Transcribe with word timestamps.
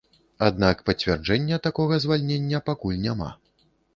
Аднак 0.45 0.79
пацвярджэння 0.89 1.59
такога 1.67 1.99
звальнення 2.05 2.63
пакуль 2.73 3.01
няма. 3.05 3.29